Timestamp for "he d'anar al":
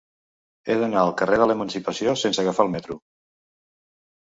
0.71-1.13